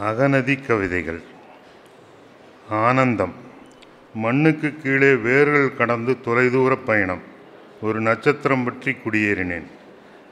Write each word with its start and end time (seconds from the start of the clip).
அகநதி 0.00 0.54
கவிதைகள். 0.54 1.22
ஆனந்தம். 2.68 3.34
மண்ணுக்கு 4.14 4.74
கீழே 4.74 5.14
வேர்கள் 5.14 5.76
கடந்து 5.76 6.20
தொலைதூர 6.20 6.76
பயணம். 6.76 7.20
ஒரு 7.82 8.00
நட்சத்திரம் 8.00 8.64
பற்றி 8.64 8.92
குடியேறினேன். 8.92 9.66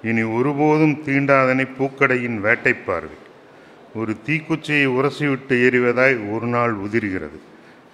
இனி 0.03 0.23
ஒருபோதும் 0.23 1.03
தீண்டாதனை 1.05 1.69
பூக்கடையின் 1.79 2.41
வேட்டை 2.41 2.73
பார்வை. 2.73 3.17
ஒரு 3.95 4.17
தீக்குச்சியை 4.27 4.87
உரசிவிட்டு 4.89 5.49
எறிவதாய் 5.49 6.31
ஒரு 6.31 6.47
நாள் 6.47 6.77
உதிர்கிறது. 6.77 7.39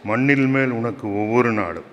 மண்ணில் 0.05 0.47
மேல் 0.47 0.71
உனக்கு 0.71 1.17
ஒவ்வொரு 1.17 1.53
நாளும். 1.53 1.91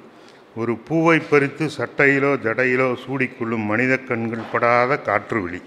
ஒரு 0.56 0.78
பூவை 0.78 1.20
பறித்து 1.20 1.70
சட்டையிலோ 1.78 2.36
ஜடையிலோ 2.38 2.96
சூடிக்கொள்ளும் 3.08 3.66
மனித 3.66 3.98
கண்கள் 3.98 4.50
படாத 4.52 4.98
காற்று 4.98 5.42
விழி. 5.42 5.62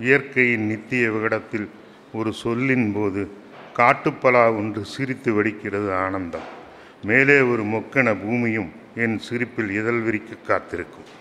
இயற்கையின் 0.00 0.66
நித்திய 0.66 1.10
விகடத்தில் 1.10 1.68
ஒரு 2.12 2.32
சொல்லின் 2.32 2.92
போது 2.92 3.30
காட்டுப்பலா 3.76 4.56
ஒன்று 4.56 4.84
சிரித்து 4.84 5.42
வெடிக்கிறது 5.42 5.94
ஆனந்தம். 5.94 6.46
மேலே 7.04 7.40
ஒரு 7.40 7.64
மொக்கென 7.64 8.16
பூமியும் 8.20 8.72
என் 8.94 9.18
சிரிப்பில் 9.18 9.70
இதழ் 9.70 10.00
விரிக்க 10.00 10.34
காத்திருக்கும். 10.34 11.16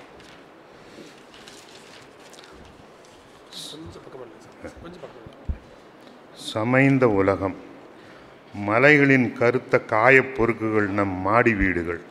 சமைந்த 6.54 7.04
உலகம். 7.04 7.56
மலைகளின் 8.54 9.34
கருத்த 9.34 9.82
காயப்பொறுக்குகள் 9.88 10.88
நம் 10.90 11.22
மாடி 11.22 11.54
வீடுகள். 11.54 12.02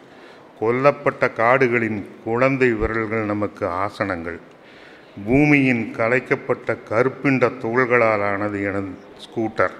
கொல்லப்பட்ட 0.60 1.32
காடுகளின் 1.32 2.06
குழந்தை 2.24 2.72
விரல்கள் 2.72 3.24
நமக்கு 3.24 3.68
ஆசனங்கள். 3.68 4.38
பூமியின் 5.24 5.94
கலைக்கப்பட்ட 5.96 6.76
கருப்பிண்ட 6.88 7.48
துகள்களால் 7.48 8.22
ஆனது 8.22 8.62
எனது 8.62 8.88
ஸ்கூட்டர். 9.24 9.70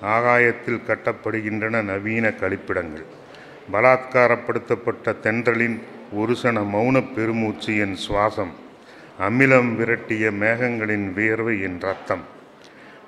ஆகாயத்தில் 0.00 0.80
கட்டப்படுகின்றன 0.86 1.82
நவீன 1.82 2.28
கழிப்பிடங்கள். 2.28 3.04
பலாத்காரப்படுத்தப்பட்ட 3.72 5.14
தென்றலின் 5.22 5.80
ஒரு 6.12 6.36
சன 6.36 6.60
மௌன 6.60 7.14
பெருமூச்சு 7.14 7.78
என் 7.78 7.96
சுவாசம். 8.08 8.52
அமிலம் 9.20 9.76
விரட்டிய 9.76 10.30
மேகங்களின் 10.30 11.12
வியர்வை 11.12 11.60
என் 11.60 11.80
ரத்தம். 11.80 12.20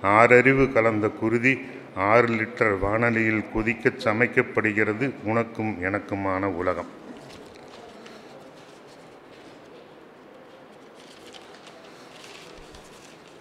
ஆறறிவு 0.02 0.72
கலந்த 0.72 1.08
குருதி 1.08 1.60
ஆறு 1.94 2.26
லிட்டர் 2.26 2.78
வானலியில் 2.78 3.44
கொதிக்கச் 3.54 4.00
சமைக்கப்படுகிறது 4.04 5.10
உனக்கும் 5.24 5.76
எனக்குமான 5.82 6.44
உலகம். 6.44 7.00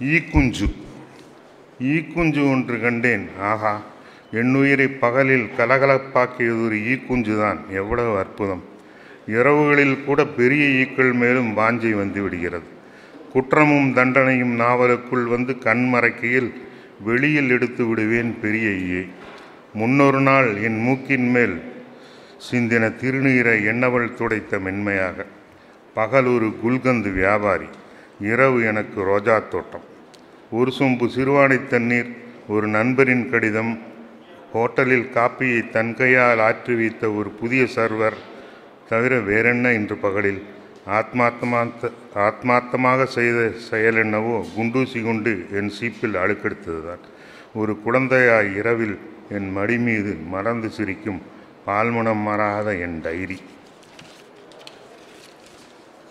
ஈக்குஞ்சு. 0.02 0.74
ஈக்குஞ்சு 1.82 2.52
ஒன்று 2.52 2.80
கண்டேன். 2.80 3.30
ஆஹா 3.40 3.82
என்னுயிரை 4.34 4.98
பகலில் 5.00 5.50
கலகலப்பாக்கியது 5.58 6.66
ஒரு 6.66 6.76
ஈக்குஞ்சுதான். 6.76 7.58
எவ்வளவு 7.70 8.18
அற்புதம். 8.18 8.64
இரவுகளில் 9.28 10.04
கூட 10.04 10.26
பெரிய 10.26 10.64
ஈக்கள் 10.66 11.14
மேலும் 11.14 11.58
வாஞ்சை 11.58 11.92
வந்து 11.92 12.22
விடுகிறது. 12.22 12.66
குற்றமும் 13.32 13.96
தண்டனையும் 13.96 14.56
நாவலுக்குள் 14.56 15.24
வந்து 15.24 15.54
கண்மறைக்கையில் 15.54 16.54
வெளியில் 17.00 17.50
எடுத்து 17.50 17.86
விடுவேன் 17.86 18.40
பெரிய 18.40 18.70
ஈயை. 18.70 19.08
முன்னொரு 19.74 20.22
நாள் 20.22 20.62
என் 20.62 20.82
மூக்கின் 20.82 21.30
மேல் 21.30 21.62
சிந்தின 22.52 22.96
திருநீரை 22.96 23.66
எண்ணவள் 23.66 24.14
துடைத்த 24.14 24.60
மென்மையாக. 24.60 25.26
பகல் 25.94 26.26
ஒரு 26.26 26.56
குல்கந்து 26.66 27.14
வியாபாரி. 27.14 27.66
இரவு 28.20 28.66
எனக்கு 28.66 29.04
ரோஜா 29.04 29.40
தோட்டம். 29.40 29.90
ஒரு 30.52 30.72
சொம்பு 30.80 31.06
சிறுவாணி 31.16 31.68
தண்ணீர் 31.68 32.10
ஒரு 32.48 32.68
நண்பரின் 32.68 33.30
கடிதம். 33.30 33.80
ஹோட்டலில் 34.54 35.06
காப்பியை 35.14 35.70
தன் 35.70 35.96
கையால் 35.96 36.38
ஆற்றி 36.38 36.76
வைத்த 36.76 37.12
ஒரு 37.12 37.30
புதிய 37.30 37.68
சர்வர். 37.76 38.18
தவிர 38.90 39.20
வேறென்ன 39.20 39.72
இன்று 39.74 39.96
பகலில்? 39.96 40.42
ஆத்மார்த்தமாத்த 40.88 41.92
ஆத்மார்த்தமாக 42.16 43.04
செய்த 43.04 43.52
செயல் 43.70 43.96
என்னவோ? 43.96 44.46
குண்டூசி 44.58 45.04
குண்டு 45.04 45.48
என் 45.52 45.72
சீப்பில் 45.80 46.20
அழுக்கெடுத்ததுதான். 46.24 47.04
ஒரு 47.54 47.80
குழந்தையாய் 47.86 48.56
இரவில் 48.56 49.00
என் 49.30 49.52
மடி 49.52 49.78
மீது 49.78 50.16
மறந்து 50.16 50.70
சிரிக்கும் 50.70 51.22
பால்மணம் 51.66 52.24
மாறாத 52.28 52.76
என் 52.76 53.02
டைரி. 53.02 53.40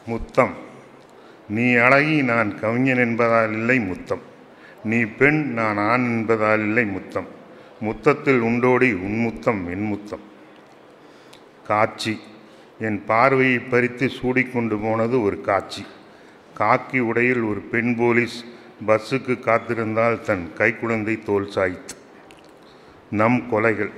முத்தம். 0.07 0.69
நீ 1.49 1.75
அழகி 1.75 2.23
நான் 2.23 2.59
கவிஞன் 2.61 2.97
என்பதால் 2.97 3.53
இல்லை 3.53 3.79
முத்தம். 3.79 4.29
நீ 4.85 5.05
பெண் 5.05 5.53
நான் 5.53 5.77
ஆண் 5.77 6.05
என்பதால் 6.05 6.59
இல்லை 6.59 6.85
முத்தம். 6.85 7.27
முத்தத்தில் 7.81 8.41
உண்டோடி 8.41 8.95
உன் 8.95 9.21
முத்தம் 9.21 9.69
என் 9.69 9.85
முத்தம். 9.85 10.21
காட்சி. 11.67 12.21
என் 12.79 13.05
பார்வையை 13.05 13.59
பறித்து 13.59 14.07
சூடிக்கொண்டு 14.07 14.79
போனது 14.83 15.23
ஒரு 15.23 15.41
காட்சி. 15.41 15.87
காக்கி 16.59 16.99
உடையில் 16.99 17.41
ஒரு 17.41 17.61
பெண் 17.61 17.97
போலீஸ் 17.97 18.45
பஸ்ஸுக்கு 18.87 19.39
காத்திருந்தால் 19.39 20.21
தன் 20.21 20.51
கைக்குழந்தை 20.59 21.23
தோல் 21.23 21.51
சாய்த்து. 21.51 21.95
நம் 23.11 23.47
கொலைகள். 23.53 23.91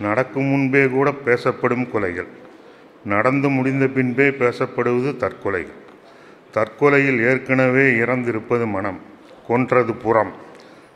நடக்கும் 0.00 0.44
முன்பே 0.44 0.88
கூட 0.88 1.12
பேசப்படும் 1.12 1.88
கொலைகள். 1.92 2.26
நடந்து 3.04 3.48
முடிந்த 3.48 3.86
பின்பே 3.86 4.30
பேசப்படுவது 4.30 5.16
தற்கொலைகள். 5.16 5.86
தற்கொலையில் 6.52 7.20
ஏற்கனவே 7.20 7.92
இறந்திருப்பது 7.92 8.66
மனம். 8.66 9.16
கொன்றது 9.48 9.94
புறம். 9.94 10.32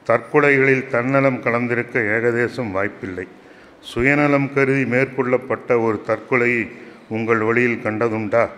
தற்கொலைகளில் 0.04 0.88
தன்னலம் 0.88 1.42
கலந்திருக்க 1.42 1.94
ஏகதேசம் 2.16 2.70
வாய்ப்பில்லை. 2.70 3.28
சுயநலம் 3.80 4.52
கருதி 4.52 4.84
மேற்கொள்ளப்பட்ட 4.84 5.80
ஒரு 5.80 6.02
தற்கொலையை 6.06 6.72
உங்கள் 7.08 7.38
வழியில் 7.38 7.80
கண்டதுண்டா? 7.82 8.48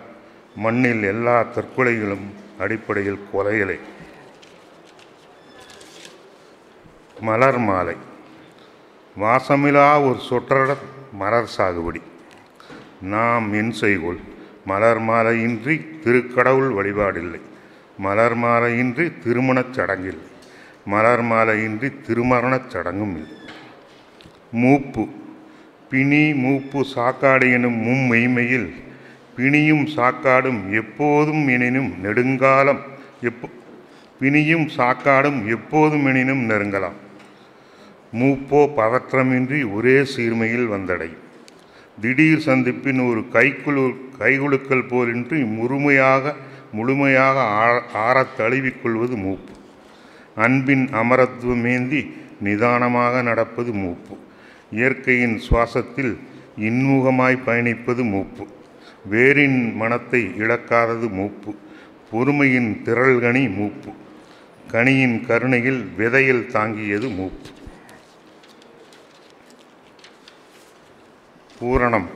மண்ணில் 0.55 1.03
எல்லா 1.03 1.45
தற்கொலைகளும் 1.55 2.27
அடிப்படையில் 2.59 3.19
கொலைகளை. 3.33 3.79
மலர் 7.19 7.57
மாலை. 7.57 7.95
வாசமிலா 9.19 9.87
ஒரு 10.05 10.19
சொற்றட 10.29 10.75
மலர் 11.11 11.49
சாகுபடி. 11.57 12.01
நாம் 13.01 13.53
என் 13.53 13.71
செய்கோள் 13.71 14.19
மலர் 14.65 15.01
மாலையின்றி 15.01 15.75
திருக்கடவுள் 16.03 16.71
வழிபாடில்லை. 16.73 17.41
மலர் 17.97 18.37
மாலையின்றி 18.37 19.11
திருமணச் 19.23 19.73
சடங்கில். 19.73 20.21
மலர் 20.85 21.23
மாலையின்றி 21.23 21.93
திருமரணச் 22.07 22.69
சடங்கும் 22.69 23.13
இல்லை. 23.15 23.31
மூப்பு. 24.51 25.07
பிணி 25.89 26.33
மூப்பு 26.33 26.85
சாக்காடு 26.95 27.51
எனும் 27.51 27.87
மும்மெய்மையில் 27.87 28.73
பிணியும் 29.37 29.87
சாக்காடும் 29.95 30.71
எப்போதும் 30.71 31.47
எனினும் 31.47 31.99
நெடுங்காலம் 31.99 32.81
எப்போ 33.21 33.49
பிணியும் 34.19 34.69
சாக்காடும் 34.77 35.47
எப்போதும் 35.47 36.05
எனினும் 36.05 36.49
நெருங்கலாம். 36.49 36.97
மூப்போ 38.13 38.69
பதற்றமின்றி 38.77 39.73
ஒரே 39.73 40.01
சீர்மையில் 40.01 40.71
வந்தடையும். 40.71 41.23
திடீர் 42.01 42.43
சந்திப்பின் 42.45 43.09
ஒரு 43.09 43.19
கைக்குழு 43.19 43.95
கைகுலுக்கல் 44.19 44.87
போலின்றி 44.87 45.45
முழுமையாக 45.45 46.35
முழுமையாக 46.75 47.39
ஆற 47.39 47.83
ஆறத் 47.93 48.41
தழுவிக்கொள்வது 48.41 49.15
மூப்பு. 49.15 49.53
அன்பின் 50.35 50.87
அமரத்துவமேந்தி 50.87 52.13
நிதானமாக 52.39 53.21
நடப்பது 53.21 53.73
மூப்பு. 53.73 54.17
இயற்கையின் 54.71 55.41
சுவாசத்தில் 55.49 56.17
இன்முகமாய் 56.59 57.39
பயணிப்பது 57.45 58.03
மூப்பு. 58.03 58.47
வேரின் 59.11 59.73
மனத்தை 59.73 60.25
இழக்காதது 60.25 61.09
மூப்பு. 61.09 61.55
பொறுமையின் 62.11 62.81
திரள்கனி 62.85 63.55
மூப்பு. 63.55 63.91
கனியின் 64.71 65.25
கருணையில் 65.25 65.85
விதையில் 65.97 66.47
தாங்கியது 66.47 67.07
மூப்பு. 67.09 67.49
பூரணம். 71.59 72.09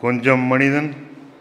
கொஞ்சம் 0.00 0.40
மனிதன் 0.40 0.94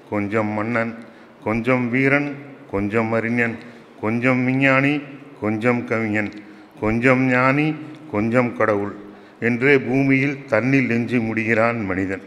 கொஞ்சம் 0.10 0.48
மன்னன். 0.48 1.06
கொஞ்சம் 1.48 1.90
வீரன் 1.90 2.30
கொஞ்சம் 2.72 3.12
அறிஞன் 3.12 3.58
கொஞ்சம் 4.02 4.46
விஞ்ஞானி 4.46 4.94
கொஞ்சம் 5.42 5.82
கவிஞன் 5.88 6.32
கொஞ்சம் 6.80 7.22
ஞானி 7.28 7.68
கொஞ்சம் 8.12 8.58
கடவுள் 8.58 8.94
என்றே 9.40 9.74
பூமியில் 9.80 10.38
தன்னில் 10.46 10.90
எஞ்சி 10.90 11.18
முடிகிறான் 11.18 11.80
மனிதன். 11.86 12.22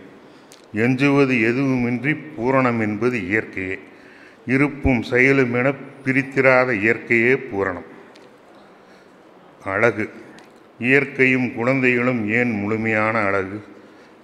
எஞ்சுவது 0.73 1.35
எதுவுமின்றி 1.35 2.13
பூரணம் 2.37 2.81
என்பது 2.81 3.19
இயற்கையே. 3.19 3.79
இருப்பும் 4.47 5.03
செயலும் 5.03 5.55
என 5.55 5.73
பிரித்திராத 6.05 6.73
இயற்கையே 6.75 7.35
பூரணம். 7.49 7.89
அழகு. 9.65 10.07
இயற்கையும் 10.79 11.49
குழந்தைகளும் 11.55 12.23
ஏன் 12.31 12.51
முழுமையான 12.51 13.19
அழகு? 13.19 13.59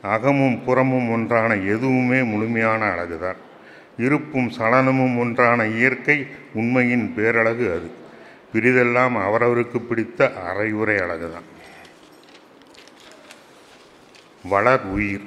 அகமும் 0.03 0.65
புறமும் 0.65 1.11
ஒன்றான 1.11 1.55
எதுவுமே 1.55 2.23
முழுமையான 2.23 2.83
அழகுதான். 2.95 3.41
இருப்பும் 3.99 4.51
சலனமும் 4.59 5.19
ஒன்றான 5.19 5.67
இயற்கை 5.67 6.27
உண்மையின் 6.55 7.15
பேரழகு 7.15 7.73
அது. 7.73 7.91
பிரிதெல்லாம் 8.53 9.17
அவரவருக்கு 9.17 9.79
பிடித்த 9.79 10.33
அரையுறை 10.49 10.97
அழகுதான். 10.97 11.47
வளர் 14.45 14.83
உயிர். 14.83 15.23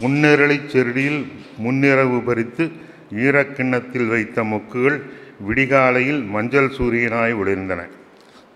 முன்னிரளிச் 0.00 0.70
செருடியில் 0.70 1.26
முன்னிரவு 1.64 2.24
பறித்து 2.24 2.70
ஈரக்கிண்ணத்தில் 3.10 4.08
வைத்த 4.08 4.44
மொக்குகள் 4.44 5.02
விடிகாலையில் 5.48 6.24
மஞ்சள் 6.24 6.68
சூரியனாய் 6.68 7.34
ஒளிர்ந்தன. 7.34 7.88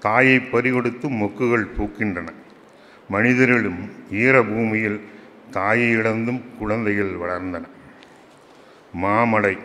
தாயை 0.00 0.36
பறிகொடுத்து 0.36 1.08
மொக்குகள் 1.08 1.66
பூக்கின்றன. 1.78 2.28
மனிதர்களும் 3.08 3.90
ஈர 4.12 4.42
பூமியில் 4.42 5.00
தாயை 5.50 5.90
இழந்தும் 5.90 6.44
குழந்தைகள் 6.58 7.12
வளர்ந்தன. 7.12 7.62
மாமலை 8.92 9.58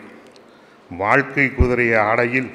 வாழ்க்கை 0.90 1.46
குதிரைய 1.46 1.98
ஆடையில் 1.98 2.50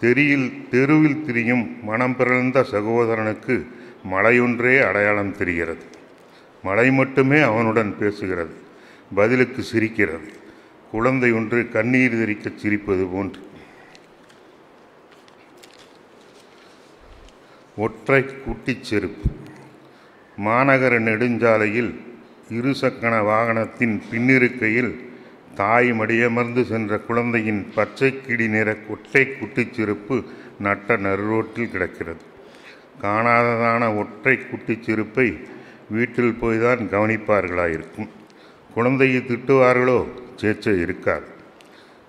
தெரியில் 0.00 0.66
தெருவில் 0.70 1.24
திரியும் 1.24 1.84
மனம் 1.84 2.16
பிறந்த 2.16 2.66
சகோதரனுக்கு 2.70 3.66
மலையொன்றே 4.10 4.86
அடையாளம் 4.86 5.36
தெரிகிறது. 5.36 5.84
மலை 6.62 6.90
மட்டுமே 6.90 7.40
அவனுடன் 7.40 7.94
பேசுகிறது 8.00 8.54
பதிலுக்கு 9.14 9.62
சிரிக்கிறது. 9.62 10.32
குழந்தை 10.90 11.32
ஒன்று 11.32 11.68
கண்ணீர் 11.68 12.10
தெரிக்க 12.10 12.50
சிரிப்பது 12.50 13.12
போன்று. 13.12 13.42
ஒற்றை 17.76 18.24
குட்டிச் 18.24 18.82
செருப்பு. 18.82 19.30
மாநகர 20.38 20.98
நெடுஞ்சாலையில் 20.98 22.00
இருசக்கர 22.48 23.20
வாகனத்தின் 23.24 24.02
பின்னிருக்கையில் 24.10 25.12
தாய் 25.54 25.92
மடியமர்ந்து 25.92 26.64
சென்ற 26.64 26.98
குழந்தையின் 26.98 27.66
பச்சை 27.74 28.20
கிடி 28.26 28.48
நிற 28.48 28.76
ஒற்றை 28.88 29.28
குட்டிச்சிருப்பு 29.28 30.24
நட்ட 30.58 30.96
நறுரோட்டில் 30.96 31.70
கிடக்கிறது. 31.70 32.22
காணாததான 33.02 33.96
ஒற்றை 33.96 34.38
குட்டிச்சிருப்பை 34.38 35.44
வீட்டில் 35.90 36.36
போய்தான் 36.40 36.88
கவனிப்பார்களாயிருக்கும். 36.88 38.08
குழந்தையை 38.74 39.22
திட்டுவார்களோ? 39.22 40.06
சேச்சை 40.36 40.80
இருக்காது. 40.80 41.26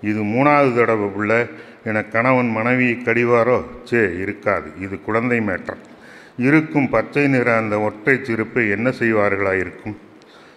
இது 0.01 0.23
மூணாவது 0.23 0.75
தடவை 0.75 1.05
உள்ள 1.05 1.47
என 1.83 2.03
கணவன் 2.03 2.49
மனைவியை 2.49 2.93
கடிவாரோ? 2.93 3.63
சே 3.83 3.97
இருக்காது. 3.97 4.71
இது 4.79 5.01
குழந்தை 5.01 5.41
மேற்றம் 5.41 5.77
இருக்கும் 6.37 6.89
பச்சை 6.89 7.27
நிற 7.27 7.57
அந்த 7.57 7.79
ஒற்றை 7.79 8.19
சிறுப்பை 8.21 8.69
என்ன 8.69 8.89
செய்வார்களாயிருக்கும்? 8.89 9.95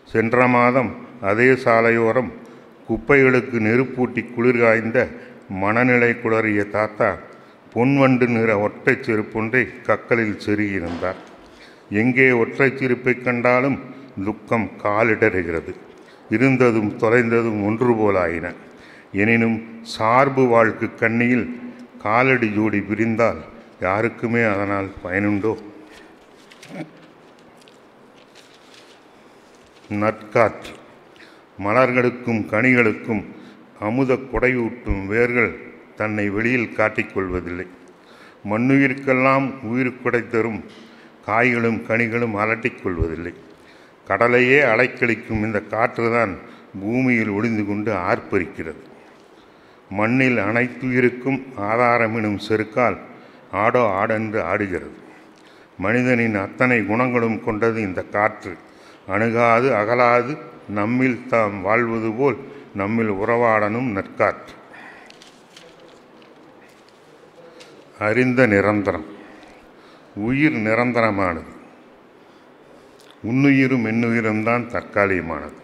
சென்ற 0.04 0.46
மாதம் 0.46 1.06
அதே 1.20 1.54
சாலையோரம் 1.54 2.46
குப்பைகளுக்கு 2.88 3.56
நெருப்பூட்டி 3.68 4.22
குளிர் 4.34 4.60
காய்ந்த 4.60 4.98
மனநிலை 5.62 6.10
குளறிய 6.22 6.62
தாத்தா 6.76 7.08
பொன்வண்டு 7.74 8.26
நிற 8.34 8.50
ஒற்றை 8.58 8.94
செருப்பொன்றை 9.00 9.62
கக்கலில் 9.86 10.40
செருகியிருந்தார். 10.44 11.18
எங்கே 12.02 12.26
ஒற்றை 12.42 12.68
சிரிப்பை 12.76 13.14
கண்டாலும் 13.14 13.78
துக்கம் 14.24 14.70
காலிடறுகிறது. 14.82 15.72
இருந்ததும் 16.36 16.90
தொலைந்ததும் 17.02 17.60
ஒன்று 17.66 17.92
போலாயின. 18.00 18.46
எனினும் 19.12 19.58
சார்பு 19.94 20.42
வாழ்க்கு 20.46 20.88
கண்ணியில் 20.94 21.46
காலடி 22.02 22.48
ஜோடி 22.56 22.80
பிரிந்தால் 22.88 23.40
யாருக்குமே 23.80 24.42
அதனால் 24.54 24.90
பயனுண்டோ? 25.04 25.54
நற்காற்று 29.90 30.74
மலர்களுக்கும் 31.64 32.42
கனிகளுக்கும் 32.52 33.22
அமுத 33.80 34.14
குடையூட்டும் 34.32 35.02
வேர்கள் 35.06 35.52
தன்னை 35.96 36.24
வெளியில் 36.28 36.74
காட்டிக்கொள்வதில்லை. 36.76 37.66
மண்ணுயிர்க்கெல்லாம் 38.50 39.46
உயிர் 39.62 40.00
கொடை 40.02 40.22
தரும் 40.26 40.60
காய்களும் 41.26 41.80
கனிகளும் 41.88 42.34
அலட்டிக் 42.34 42.82
கொள்வதில்லை 42.82 43.32
கடலையே 44.06 44.60
அலைக்கழிக்கும் 44.62 45.42
இந்த 45.46 45.58
காற்றுதான் 45.70 46.32
பூமியில் 46.80 47.28
ஒளிந்து 47.28 47.64
கொண்டு 47.66 47.90
ஆர்ப்பரிக்கிறது. 47.92 48.82
மண்ணில் 49.90 50.38
அனைத்துயிருக்கும் 50.38 51.40
ஆதாரமெனும் 51.70 52.38
செருக்கால் 52.48 52.98
ஆடோ 53.52 53.82
ஆடென்று 54.00 54.40
ஆடுகிறது. 54.42 54.98
மனிதனின் 55.78 56.34
அத்தனை 56.34 56.78
குணங்களும் 56.82 57.38
கொண்டது 57.44 57.78
இந்த 57.80 58.02
காற்று. 58.02 58.52
அணுகாது 59.06 59.68
அகலாது 59.74 60.32
நம்மில் 60.68 61.26
தாம் 61.26 61.62
வாழ்வது 61.62 62.12
போல் 62.12 62.36
நம்மில் 62.74 63.10
உறவாடனும் 63.10 63.90
நற்காற்று 63.90 64.56
அறிந்த 67.98 68.46
நிரந்தரம். 68.46 69.04
உயிர் 70.14 70.52
நிரந்தரமானது. 70.52 71.56
உன்னுயிரும் 73.26 73.84
என்னுயிரும் 73.84 74.42
தான் 74.42 74.70
தற்காலிகமானது. 74.70 75.58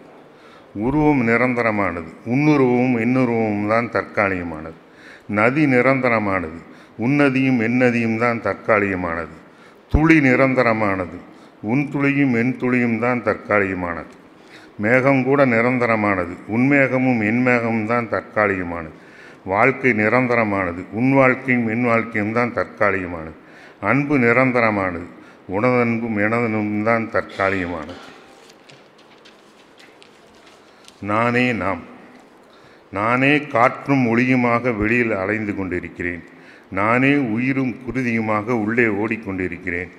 உருவம் 0.73 1.27
நிரந்தரமானது. 1.27 2.13
உன்னுருவமும் 2.25 2.97
என்னுருவமும் 2.99 3.67
தான் 3.67 3.91
தற்காலிகமானது. 3.91 4.79
நதி 5.27 5.65
நிரந்தரமானது. 5.65 6.61
உன்னதியும் 6.97 7.59
எந்நதியும் 7.59 8.17
தான் 8.17 8.41
தற்காலிகமானது. 8.41 9.35
துளி 9.89 10.19
நிரந்தரமானது. 10.19 11.17
உன் 11.61 11.89
துளியும் 11.89 12.33
என் 12.33 12.57
துளியும் 12.57 12.99
தான் 12.99 13.23
தற்காலிகமானது. 13.23 14.23
மேகம் 14.77 15.23
கூட 15.23 15.45
நிரந்தரமானது. 15.45 16.37
உன்மேகமும் 16.47 17.43
மேகமும் 17.43 17.85
தான் 17.85 18.09
தற்காலிகமானது. 18.09 18.91
வாழ்க்கை 19.45 19.91
நிரந்தரமானது. 19.91 20.85
உன் 20.91 21.13
வாழ்க்கையும் 21.13 21.67
என் 21.67 21.85
வாழ்க்கையும் 21.85 22.33
தான் 22.33 22.53
தற்காலிகமானது. 22.53 23.33
அன்பு 23.81 24.17
நிரந்தரமானது. 24.17 25.05
உனதன்பும் 25.51 26.17
எனதன்பும் 26.17 26.83
தான் 26.83 27.09
தற்காலிகமானது. 27.11 27.95
நானே 31.01 31.51
நாம். 31.51 31.81
நானே 32.91 33.41
காற்றும் 33.41 34.05
ஒளியுமாக 34.05 34.77
வெளியில் 34.77 35.11
அலைந்து 35.11 35.55
கொண்டிருக்கிறேன். 35.55 36.23
நானே 36.71 37.15
உயிரும் 37.15 37.75
குருதியுமாக 37.85 38.49
உள்ளே 38.49 38.83
ஓடிக்கொண்டிருக்கிறேன். 38.83 39.89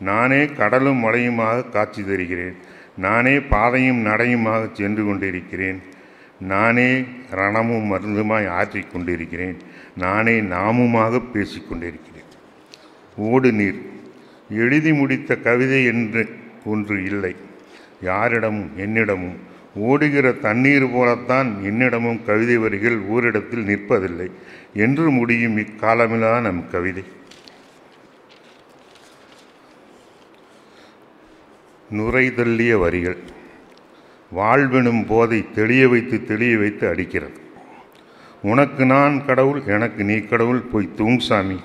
நானே 0.00 0.46
கடலும் 0.46 1.04
மலையுமாக 1.04 1.68
காட்சி 1.68 2.04
தருகிறேன். 2.04 2.65
நானே 2.96 3.40
பாதையும் 3.40 4.06
நடையுமாக 4.06 4.68
சென்று 4.72 5.04
கொண்டிருக்கிறேன். 5.04 5.82
நானே 6.40 7.00
ரணமும் 7.30 7.92
மருந்துமாய் 7.92 8.48
ஆற்றிக்கொண்டிருக்கிறேன் 8.48 9.56
நானே 9.96 10.40
நாமுமாக 10.40 11.22
பேசிக்கொண்டிருக்கிறேன் 11.32 12.14
ஓடு 13.16 13.52
நீர். 13.52 13.90
எழுதி 14.50 14.92
முடித்த 14.92 15.36
கவிதை 15.36 15.84
என்று 15.84 16.28
ஒன்று 16.64 17.04
இல்லை. 17.04 17.36
யாரிடமும் 18.02 18.70
என்னிடமும். 18.78 19.36
ஓடுகிற 19.74 20.32
தண்ணீர் 20.32 20.90
போலத்தான் 20.90 21.56
என்னிடமும் 21.62 22.24
கவிதை 22.24 22.56
வரிகள் 22.56 22.98
ஓரிடத்தில் 22.98 23.66
நிற்பதில்லை. 23.66 24.30
என்று 24.74 25.10
முடியும் 25.10 25.56
இக்காலமிலா 25.56 26.40
நம் 26.40 26.70
கவிதை. 26.70 27.04
நுரை 31.90 32.26
தள்ளிய 32.28 32.78
வரிகள். 32.78 33.16
வாழ்வெனும் 34.36 35.06
போதை 35.06 35.52
தெளிய 35.54 35.88
வைத்து 35.88 36.24
தெளிய 36.24 36.58
வைத்து 36.58 36.88
அடிக்கிறது. 36.88 37.40
உனக்கு 38.42 38.86
நான் 38.86 39.24
கடவுள் 39.24 39.62
எனக்கு 39.66 40.04
நீ 40.04 40.18
கடவுள் 40.18 40.60
போய் 40.60 40.88
தூங்சாமி 40.96 41.60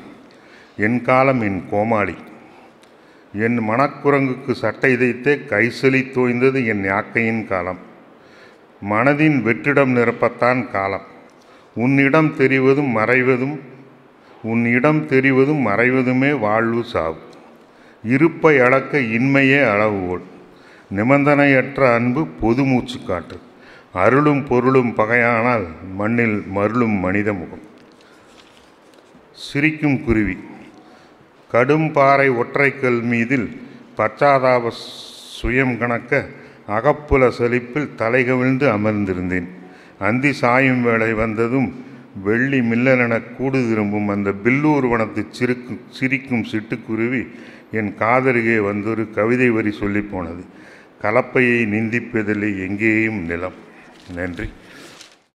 என் 0.77 1.01
காலம் 1.01 1.41
என் 1.41 1.63
கோமாளி. 1.69 2.15
என் 3.33 3.69
மனக்குரங்குக்கு 3.69 4.51
சட்டை 4.51 4.93
தைத்தே 4.93 5.45
கைசலி 5.49 6.11
தோய்ந்தது 6.11 6.65
என் 6.65 6.83
யாக்கையின் 6.83 7.47
காலம். 7.47 7.79
மனதின் 8.89 9.43
வெற்றிடம் 9.43 9.95
நிரப்பத்தான் 9.95 10.71
காலம். 10.71 11.05
உன்னிடம் 11.75 12.35
தெரிவதும் 12.35 12.97
மறைவதும் 12.97 13.59
உன் 14.43 14.65
இடம் 14.65 15.05
தெரிவதும் 15.05 15.67
மறைவதுமே 15.67 16.39
வாழ்வு 16.39 16.83
சாவு. 16.83 17.17
இருப்பை 18.03 18.59
அளக்க 18.59 18.99
இன்மையே 18.99 19.71
அளவுகோல் 19.71 20.21
நிபந்தனையற்ற 20.95 21.93
அன்பு 21.93 22.27
பொது 22.27 22.63
மூச்சு 22.63 22.99
காட்டு 23.03 23.39
அருளும் 23.93 24.43
பொருளும் 24.43 24.93
பகையானால் 24.93 25.65
மண்ணில் 25.95 26.43
மருளும் 26.47 26.99
மனித 26.99 27.33
முகம். 27.33 27.61
சிரிக்கும் 29.31 30.03
குருவி. 30.03 30.37
கடும் 31.51 31.91
பாறை 31.91 32.29
ஒற்றைக்கல் 32.29 33.01
மீதில் 33.01 33.61
பச்சாதாப 33.97 34.71
சுயம் 35.43 35.77
கணக்க 35.77 36.25
அகப்புல 36.67 37.29
செழிப்பில் 37.29 37.95
தலைகவிழ்ந்து 37.95 38.67
அமர்ந்திருந்தேன். 38.77 39.47
அந்தி 39.99 40.33
சாயும் 40.33 40.81
வேளை 40.81 41.13
வந்ததும் 41.13 41.85
வெள்ளி 42.23 42.59
மில்லலென 42.59 43.21
கூடு 43.37 43.67
திரும்பும் 43.69 44.07
அந்த 44.07 44.31
பில்லூர் 44.31 44.87
வனத்து 44.87 45.25
சிரிக்கும் 45.29 45.81
சிரிக்கும் 45.89 46.43
சிட்டுக்குருவி 46.43 47.27
என் 47.71 47.95
காதருகே 47.99 48.57
வந்தொரு 48.57 49.09
கவிதை 49.09 49.49
வரி 49.49 49.71
சொல்லி 49.71 50.01
போனது. 50.01 50.43
கலப்பையை 51.01 51.65
நிந்திப்பதில்லை 51.65 52.67
எங்கேயும் 52.67 53.25
நிலம். 53.25 53.53
நன்றி. 54.15 54.49